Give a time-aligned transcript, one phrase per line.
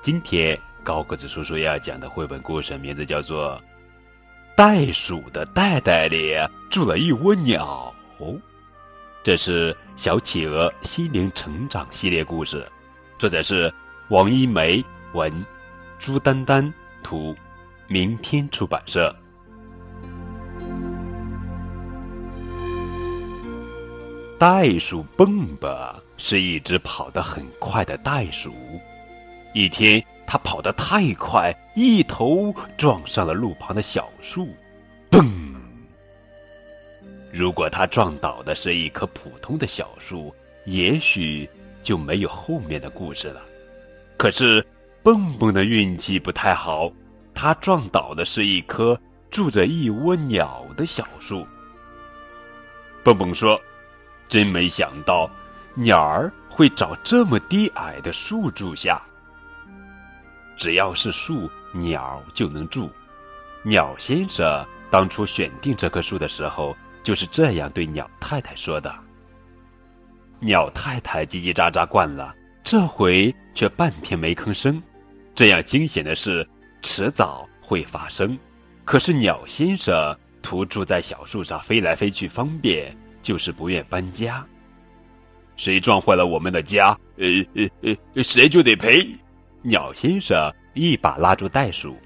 [0.00, 3.60] 今天高个子叔叔要讲的绘本故事名字叫做
[4.56, 6.34] 《袋鼠的袋袋里
[6.70, 7.94] 住了一窝鸟》，
[9.22, 12.66] 这是小企鹅心灵成长系列故事，
[13.18, 13.72] 作者是
[14.08, 14.84] 王一梅
[15.14, 15.44] 文，
[15.98, 17.34] 朱丹丹图，
[17.86, 19.14] 明天出版社。
[24.42, 25.70] 袋鼠蹦蹦
[26.16, 28.52] 是一只跑得很快的袋鼠。
[29.54, 34.48] 一天，它跑得太快，一头撞上了路旁的小树，
[35.08, 35.30] 嘣！
[37.32, 41.48] 如果它撞倒的是一棵普通的小树，也许
[41.80, 43.40] 就没有后面的故事了。
[44.16, 44.66] 可是，
[45.04, 46.90] 蹦蹦的运气不太好，
[47.32, 51.46] 它撞倒的是一棵住着一窝鸟的小树。
[53.04, 53.56] 蹦蹦说。
[54.28, 55.30] 真没想到，
[55.74, 59.00] 鸟儿会找这么低矮的树住下。
[60.56, 62.90] 只要是树，鸟就能住。
[63.64, 68.94] 鸟先生当初选定这棵树的时候，就是这样对鸟太太说的。
[70.40, 74.82] 鸟太太叽叽喳喳惯了，这回却半天没吭声。
[75.34, 76.46] 这样惊险的事，
[76.82, 78.38] 迟早会发生。
[78.84, 82.96] 可是鸟先生图住在小树上飞来飞去方便。
[83.22, 84.44] 就是不愿搬家。
[85.56, 89.06] 谁撞坏了我们的家，呃呃呃，谁就得赔。
[89.62, 91.96] 鸟先生一把拉住袋鼠，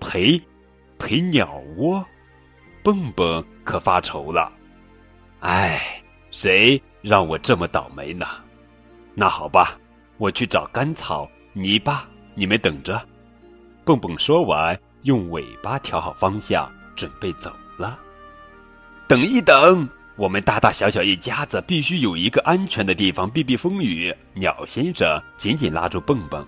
[0.00, 0.40] 赔，
[0.98, 2.04] 赔鸟窝。
[2.82, 4.50] 蹦蹦可发愁了，
[5.40, 8.26] 哎，谁让我这么倒霉呢？
[9.14, 9.78] 那好吧，
[10.16, 13.06] 我去找干草、泥巴，你们等着。
[13.84, 17.98] 蹦蹦说完，用尾巴调好方向，准备走了。
[19.10, 24.14] 等一等，我们大大小小一家子必须有一个安全的地方避避风雨。
[24.34, 26.46] 鸟先生紧紧拉住蹦蹦，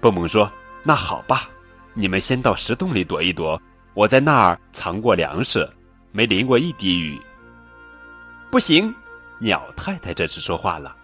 [0.00, 0.50] 蹦蹦说
[0.82, 1.48] ：“那好吧，
[1.94, 3.62] 你们先到石洞里躲一躲，
[3.94, 5.70] 我在那儿藏过粮食，
[6.10, 7.16] 没淋过一滴雨。”
[8.50, 8.92] 不行，
[9.38, 10.96] 鸟太太这次说话了：“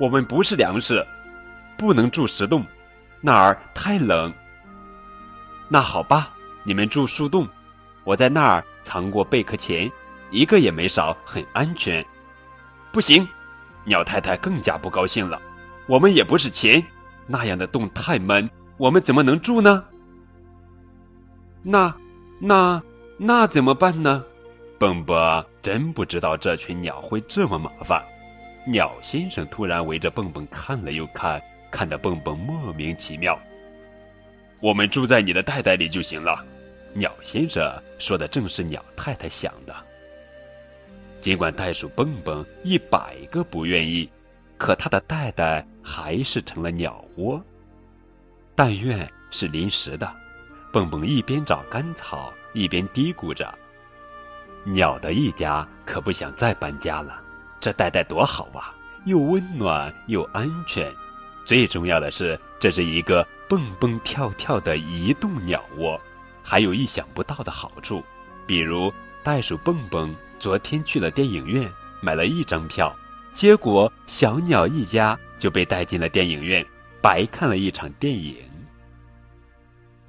[0.00, 1.06] 我们不是粮食，
[1.76, 2.64] 不能住石洞，
[3.20, 4.32] 那儿太冷。”
[5.68, 6.30] 那好吧，
[6.64, 7.46] 你们住树洞，
[8.02, 9.92] 我在那儿藏过贝壳钱。
[10.32, 12.04] 一个也没少，很安全。
[12.90, 13.28] 不行，
[13.84, 15.40] 鸟太太更加不高兴了。
[15.86, 16.84] 我们也不是钱，
[17.26, 18.48] 那样的洞太闷，
[18.78, 19.84] 我们怎么能住呢？
[21.62, 21.94] 那，
[22.40, 22.82] 那，
[23.18, 24.24] 那怎么办呢？
[24.78, 28.02] 蹦蹦真不知道这群鸟会这么麻烦。
[28.66, 33.38] 鸟先生突然围着蹦蹦看了又看，看得蹦蹦莫名其妙。
[34.60, 36.44] 我们住在你的袋袋里就行了。
[36.94, 39.74] 鸟先生说的正是鸟太太想的。
[41.22, 44.10] 尽管袋鼠蹦蹦一百个不愿意，
[44.58, 47.40] 可它的袋袋还是成了鸟窝。
[48.56, 50.12] 但愿是临时的。
[50.72, 53.54] 蹦蹦一边找干草，一边嘀咕着
[54.64, 57.22] ：“鸟的一家可不想再搬家了。
[57.60, 58.74] 这袋袋多好啊，
[59.04, 60.92] 又温暖又安全。
[61.46, 66.00] 最重要的是，这是一个蹦蹦跳跳的移动鸟窝，
[66.42, 68.02] 还有意想不到的好处，
[68.44, 70.12] 比如袋鼠蹦蹦。”
[70.42, 71.70] 昨天去了电影院，
[72.00, 72.92] 买了一张票，
[73.32, 76.66] 结果小鸟一家就被带进了电影院，
[77.00, 78.34] 白看了一场电影。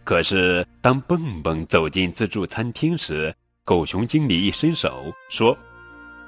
[0.03, 3.31] 可是当蹦蹦走进自助餐厅时，
[3.63, 5.55] 狗熊经理一伸手说：“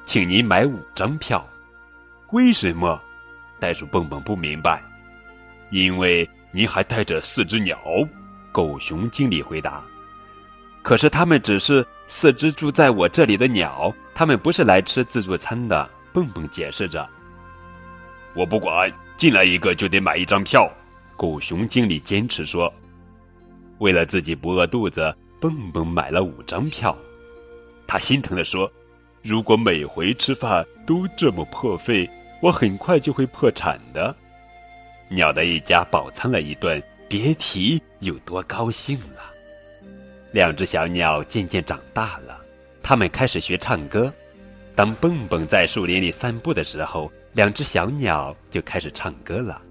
[0.06, 1.44] 请您买五张票。”
[2.32, 3.02] 为什么？
[3.60, 4.84] 袋鼠蹦蹦不明白。
[5.72, 7.80] 因为您还带着四只鸟。
[8.52, 9.84] 狗熊经理回答。
[10.86, 15.90] 可是他们只是四只住在我这里的鸟，他们不是来吃自助餐的。
[16.14, 17.10] 蹦蹦解释着。
[18.36, 18.88] 我不管，
[19.18, 20.72] 进来一个就得买一张票。
[21.18, 22.72] 狗熊经理坚持说。
[23.80, 26.96] 为了自己不饿肚子，蹦蹦买了五张票。
[27.88, 28.72] 他心疼地说
[29.24, 32.08] ：“如果每回吃饭都这么破费，
[32.44, 34.16] 我很快就会破产的。”
[35.10, 39.34] 鸟的一家饱餐了一顿，别提有多高兴了。
[40.36, 42.38] 两只小鸟渐渐长大了，
[42.84, 44.14] 它们开始学唱歌。
[44.76, 49.62] 当蹦蹦在树林里散步的时候，两只小鸟就开始唱歌了。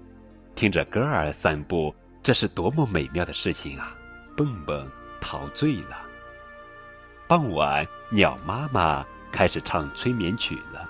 [0.55, 3.95] 听着歌儿散步，这是多么美妙的事情啊！
[4.35, 4.89] 蹦蹦
[5.21, 6.01] 陶醉了。
[7.27, 10.89] 傍晚，鸟妈妈开始唱催眠曲了。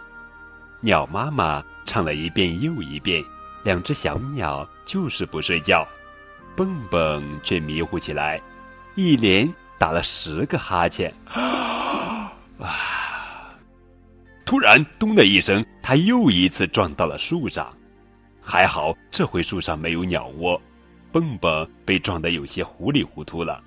[0.80, 3.22] 鸟妈妈唱了一遍又一遍，
[3.66, 5.86] 两只小鸟就是不睡觉。
[6.56, 8.42] 蹦蹦却迷糊起来，
[8.96, 9.54] 一连。
[9.78, 12.32] 打了十个哈欠， 啊！
[14.46, 17.68] 突然，咚的一声，他又一次撞到了树上。
[18.40, 20.62] 还好，这回树上没有鸟窝，
[21.12, 23.60] 蹦蹦被撞得有些糊里糊涂了。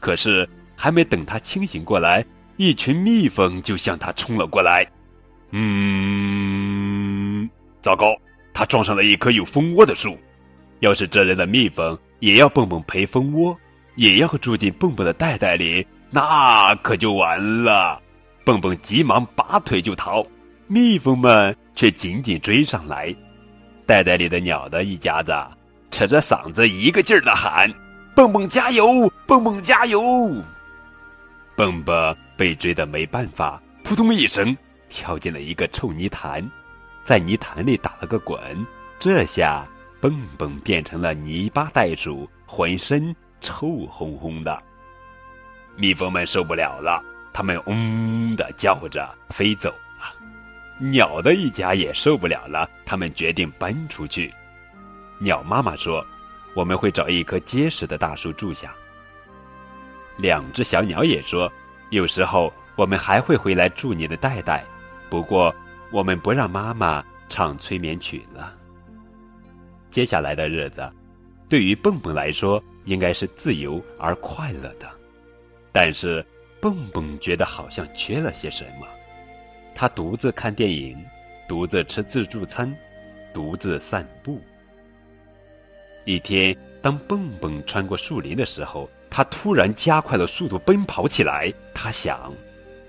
[0.00, 2.24] 可是，还没等他清醒过来，
[2.56, 4.84] 一群蜜蜂就向他冲了过来。
[5.52, 7.48] 嗯，
[7.80, 8.14] 糟糕，
[8.52, 10.18] 他撞上了一棵有蜂窝的树。
[10.80, 13.56] 要是这人的蜜蜂也要蹦蹦陪蜂窝，
[13.96, 18.00] 也要住进蹦蹦的袋袋里，那可就完了。
[18.44, 20.24] 蹦蹦急忙拔腿就逃，
[20.66, 23.14] 蜜蜂们却紧紧追上来。
[23.86, 25.32] 袋袋里的鸟的一家子
[25.90, 27.72] 扯着嗓子一个劲儿的喊
[28.14, 30.00] ：“蹦蹦加油，蹦蹦加油！”
[31.56, 34.56] 蹦蹦被追得没办法，扑通一声
[34.88, 36.42] 跳进了一个臭泥潭，
[37.04, 38.38] 在泥潭里打了个滚。
[38.98, 39.66] 这下
[40.00, 43.14] 蹦蹦变成了泥巴袋鼠，浑身
[43.44, 44.60] 臭烘烘的。
[45.76, 47.00] 蜜蜂们受不了了。
[47.36, 49.68] 它们嗡的叫着飞走
[49.98, 50.14] 了，
[50.78, 54.32] 鸟的一家也受不了了，他们决定搬出去。
[55.18, 56.06] 鸟妈妈说
[56.54, 58.72] ：“我们会找一棵结实的大树住下。”
[60.16, 61.52] 两只小鸟也说
[61.90, 64.64] ：“有时候我们还会回来住你的袋袋，
[65.10, 65.52] 不过
[65.90, 68.54] 我们不让妈妈唱催眠曲了。”
[69.90, 70.88] 接下来的日子，
[71.48, 74.88] 对于蹦蹦来说应该是自由而快乐的，
[75.72, 76.24] 但是。
[76.60, 78.86] 蹦蹦觉得好像缺了些什么，
[79.74, 80.96] 他独自看电影，
[81.46, 82.74] 独自吃自助餐，
[83.34, 84.40] 独自散步。
[86.06, 91.52] 一天，当蹦蹦穿过树林的时候，他突然加快了速度奔跑起来。
[91.74, 92.32] 他想：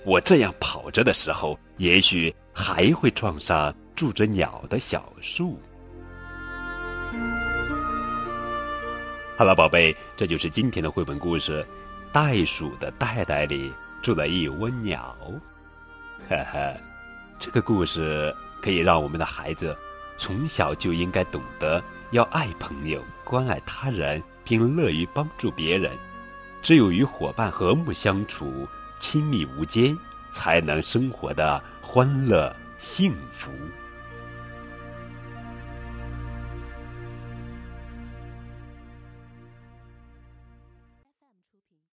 [0.06, 5.59] 我这样跑着的时候，也许还会撞上住着鸟的小树。
[9.37, 11.65] 好了，宝贝，这就是今天的绘本故事。
[12.13, 13.69] 袋鼠的袋袋里
[14.01, 15.13] 住了一窝鸟，
[16.29, 16.73] 呵呵，
[17.37, 19.77] 这个故事可以让我们的孩子
[20.17, 25.91] 从小就应该懂得要爱朋友、关爱他人，并乐于帮助别人。
[26.61, 28.65] 只有与伙伴和睦相处、
[29.01, 29.97] 亲密无间，
[30.31, 33.51] 才能生活的欢乐幸福。